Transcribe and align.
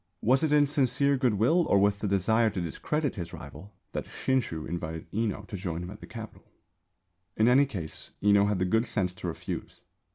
Was 0.23 0.43
it 0.43 0.51
in 0.51 0.65
sincere 0.65 1.15
goodwill 1.15 1.67
or 1.69 1.77
with 1.77 1.99
the 1.99 2.07
desire 2.07 2.49
to 2.49 2.59
discredit 2.59 3.13
his 3.13 3.33
rival 3.33 3.71
that 3.91 4.05
Shinshū 4.05 4.67
invited 4.67 5.05
Enō 5.11 5.45
to 5.45 5.55
join 5.55 5.83
him 5.83 5.91
at 5.91 5.99
the 5.99 6.07
Capital? 6.07 6.47
In 7.37 7.47
any 7.47 7.67
case 7.67 8.09
Enō 8.23 8.47
had 8.47 8.57
the 8.57 8.65
good 8.65 8.87
sense 8.87 9.13
to 9.13 9.27
refuse. 9.27 9.81